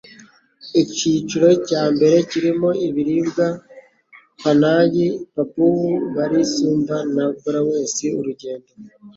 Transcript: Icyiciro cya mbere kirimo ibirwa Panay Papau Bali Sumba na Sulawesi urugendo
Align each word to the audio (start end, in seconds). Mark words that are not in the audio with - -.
Icyiciro 0.81 1.49
cya 1.67 1.83
mbere 1.93 2.15
kirimo 2.29 2.69
ibirwa 2.87 3.47
Panay 4.41 4.93
Papau 5.33 5.85
Bali 6.15 6.41
Sumba 6.53 6.95
na 7.15 7.25
Sulawesi 7.39 8.05
urugendo 8.19 8.71